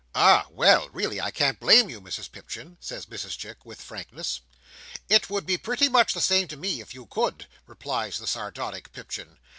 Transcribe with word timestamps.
"Ah, 0.15 0.47
well! 0.49 0.89
really 0.89 1.21
I 1.21 1.29
can't 1.29 1.59
blame 1.59 1.87
you, 1.87 2.01
Mrs 2.01 2.31
Pipchin," 2.31 2.75
says 2.79 3.05
Mrs 3.05 3.37
Chick, 3.37 3.63
with 3.63 3.79
frankness. 3.79 4.41
"It 5.09 5.29
would 5.29 5.45
be 5.45 5.59
pretty 5.59 5.89
much 5.89 6.15
the 6.15 6.21
same 6.21 6.47
to 6.47 6.57
me, 6.57 6.81
if 6.81 6.95
you 6.95 7.05
could," 7.05 7.47
replies 7.67 8.17
the 8.17 8.25
sardonic 8.25 8.91
Pipchin. 8.93 9.37